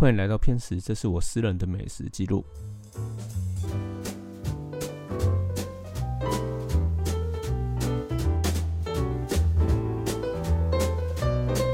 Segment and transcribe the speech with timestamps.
[0.00, 2.42] 欢迎来到片食，这是我私人的美食记录。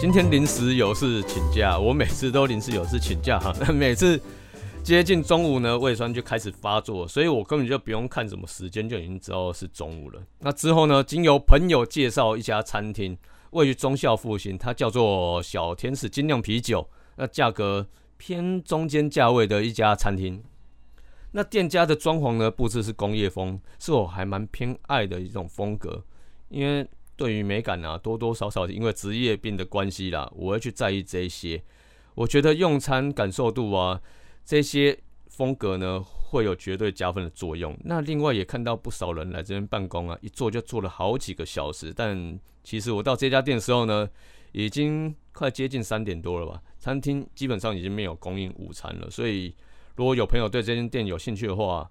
[0.00, 3.54] 今天临时有事请假，我每次都临时有事请假哈。
[3.72, 4.20] 每次
[4.82, 10.20] 接近中午呢，胃酸就开始发作，所以我根本就不用看什么时间，就已经知道是中午了。
[10.40, 13.16] 那之后呢，经由朋友介绍一家餐厅，
[13.50, 20.42] 位于忠孝复兴，它叫做小天使精酿啤酒，那价格偏中间价位的一家餐厅。
[21.32, 26.04] 那店家的装潢呢，布置是工业风，是我还蛮偏爱的一种风格，
[26.48, 26.88] 因为。
[27.18, 31.62] 对于美感啊，多多少少因为职业病的关系啦，我会去在意这些。
[32.14, 33.98] 我觉得用餐感受度啊，
[34.44, 34.98] 这些
[35.28, 37.74] 风格呢，会有绝对加分的作用。
[37.84, 41.90] 那另外也看到不少人来这边办公啊，一坐就坐了好几个小时。
[41.96, 44.06] 但其实我到这家店的时候呢，
[44.52, 46.62] 已经快接近三点多了吧。
[46.86, 49.52] 餐厅基本上已经没有供应午餐了，所以
[49.96, 51.90] 如果有朋友对这间店有兴趣的话，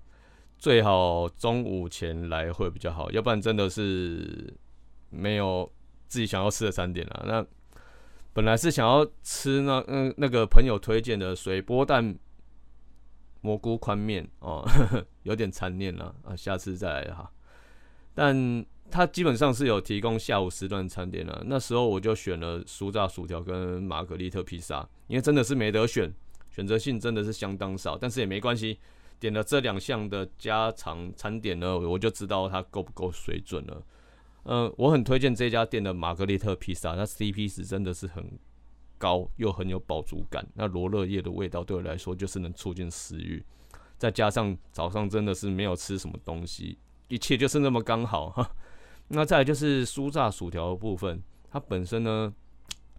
[0.58, 4.54] 最好中午前来会比较好，要不然真的是。
[5.12, 5.72] 没有
[6.08, 7.24] 自己想要吃的餐点了。
[7.26, 7.46] 那
[8.34, 12.18] 本来是想要吃那嗯那个朋友推荐的水波蛋
[13.40, 14.68] 蘑菇宽面哦，
[15.24, 17.32] 有点残念了啊，下次再来哈。
[18.14, 21.44] 但它基本上是有提供下午时段餐点的。
[21.48, 26.14] 那时候我就选了酥炸薯条跟玛格丽特披萨，因为真的是没得选，
[26.50, 27.98] 选择性真的是相当少。
[27.98, 28.80] 但是也没关系，
[29.20, 33.84] 点了这两项的家常餐点呢，我就知道它够不够水准了。
[34.44, 38.24] 嗯，我很推荐这家店的玛格丽特披萨，那 CP 值真的是很
[39.00, 40.48] 高，又很有饱足感。
[40.54, 43.44] 那罗勒叶的味道对我来说就是能促进食欲，
[43.98, 48.52] 再加上早上真的是没有吃什么东西，一切就是那么刚好哈。
[49.10, 52.34] 那再来就是酥炸薯条的部分，它本身呢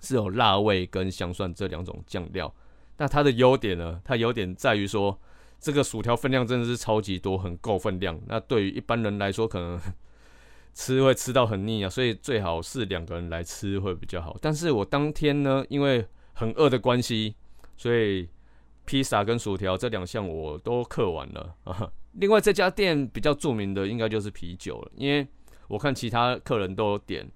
[0.01, 2.53] 是有辣味跟香蒜这两种酱料。
[2.99, 5.19] 那它的优点呢，它优点在于说
[5.59, 8.19] 这个薯条分量真的是超级多，很够分量。
[8.27, 9.81] 那对于一般人来说，可能
[10.73, 14.37] 吃会吃到很腻啊，所以最好是两个人来吃会比较好。
[14.41, 17.35] 但是我当天呢，因为很饿的关系，
[17.77, 18.29] 所以
[18.85, 21.91] 披萨跟薯条这两项我都刻完了啊。
[22.13, 25.27] 另外这家店比较著名的应该就是啤酒了，因为
[25.69, 27.27] 我看其他客人都有点，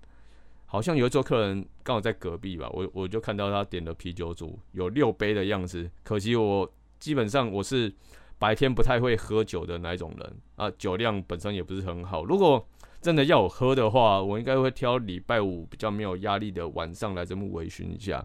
[0.67, 5.91] 好像有一桌客人刚好在隔壁吧，我我就看到他点的啤酒组有六杯的样子。
[6.03, 7.93] 可惜我基本上我是
[8.39, 12.25] 白天不太会喝酒的那一种人啊，酒量本身也不是很好。
[12.25, 12.67] 如果
[13.01, 18.25] 真的要我喝的话，我应该会挑礼拜五比较没有压力的晚上来这么微醺一下。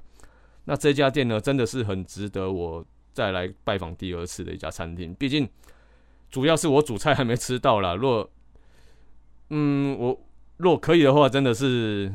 [0.65, 5.13] 那这家店呢，真的是很值得我再来拜访第二次的一家餐厅。
[5.15, 5.47] 毕竟
[6.29, 7.95] 主要是我主菜还没吃到啦。
[7.95, 8.29] 若
[9.49, 10.19] 嗯，我
[10.57, 12.11] 如果可以的话，真的是。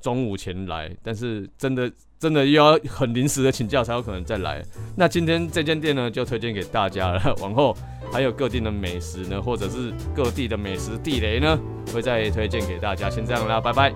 [0.00, 1.90] 中午前来，但是真的
[2.20, 4.64] 真的又要很临时的请假才有可能再来。
[4.96, 7.34] 那今天这间店呢，就推荐给大家了。
[7.40, 7.76] 往后
[8.12, 11.58] 还有各地的美食呢，或者是各地的美食地雷呢，
[11.92, 13.10] 会再推荐给大家。
[13.10, 13.92] 先这样啦，拜拜。